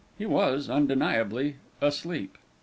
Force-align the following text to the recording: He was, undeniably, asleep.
He 0.17 0.25
was, 0.25 0.67
undeniably, 0.67 1.57
asleep. 1.79 2.39